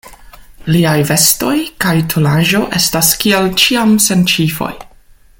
Liaj 0.75 1.01
vestoj 1.09 1.51
kaj 1.85 1.93
tolaĵo 2.13 2.61
estas 2.79 3.11
kiel 3.25 3.51
ĉiam 3.65 3.93
sen 4.07 4.25
ĉifoj. 4.33 4.73